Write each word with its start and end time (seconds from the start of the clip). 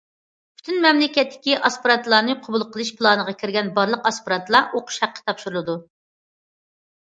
پۈتۈن 0.59 0.77
مەملىكەتتىكى 0.85 1.57
ئاسپىرانتلارنى 1.67 2.35
قوبۇل 2.47 2.65
قىلىش 2.77 2.89
پىلانىغا 3.01 3.35
كىرگەن 3.43 3.69
بارلىق 3.77 4.09
ئاسپىرانتلار 4.11 4.75
ئوقۇش 4.81 4.99
ھەققى 5.05 5.25
تاپشۇرىدۇ. 5.29 5.79